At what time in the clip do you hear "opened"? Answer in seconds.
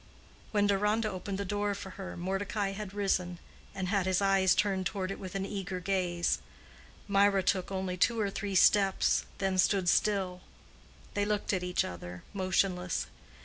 1.11-1.37